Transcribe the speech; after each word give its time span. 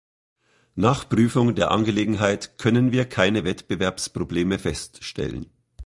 Nach 0.73 1.07
Prüfung 1.07 1.53
der 1.53 1.69
Angelegenheit 1.69 2.57
können 2.57 2.91
wir 2.91 3.05
keine 3.05 3.43
Wettbewerbsprobleme 3.43 4.57
feststellen. 4.57 5.51